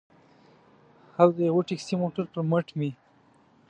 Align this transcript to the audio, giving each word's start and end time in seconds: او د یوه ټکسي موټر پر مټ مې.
او 1.21 1.27
د 1.35 1.37
یوه 1.49 1.61
ټکسي 1.67 1.95
موټر 2.01 2.25
پر 2.33 2.41
مټ 2.49 2.67
مې. 2.77 2.91